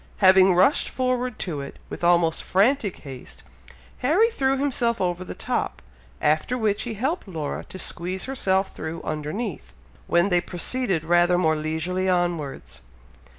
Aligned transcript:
Having 0.17 0.55
rushed 0.55 0.89
forward 0.89 1.37
to 1.37 1.61
it, 1.61 1.77
with 1.87 2.03
almost 2.03 2.41
frantic 2.41 3.01
haste, 3.03 3.43
Harry 3.99 4.31
threw 4.31 4.57
himself 4.57 4.99
over 4.99 5.23
the 5.23 5.35
top, 5.35 5.79
after 6.19 6.57
which 6.57 6.81
he 6.81 6.95
helped 6.95 7.27
Laura 7.27 7.63
to 7.65 7.77
squeeze 7.77 8.23
herself 8.23 8.75
through 8.75 9.03
underneath, 9.03 9.73
when 10.07 10.29
they 10.29 10.41
proceeded 10.41 11.03
rather 11.03 11.37
more 11.37 11.55
leisurely 11.55 12.09
onwards. 12.09 12.81